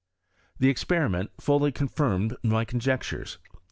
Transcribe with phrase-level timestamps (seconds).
[0.57, 3.37] The experiment fully confirmed my conjectures.